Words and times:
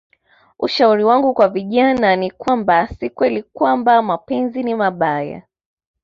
Ushauri 0.59 1.03
wangu 1.03 1.33
kwa 1.33 1.47
vijana 1.47 2.15
ni 2.15 2.31
kwamba 2.31 2.87
si 2.87 3.09
kweli 3.09 3.43
kwamba 3.43 4.01
mapenzi 4.01 4.63
ni 4.63 4.75
mabaya 4.75 5.43